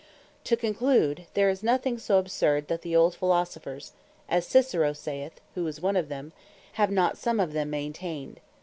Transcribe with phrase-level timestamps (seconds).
[0.45, 3.93] To conclude there is nothing so absurd, that the old Philosophers
[4.27, 6.33] (as Cicero saith, who was one of them)
[6.73, 8.39] have not some of them maintained.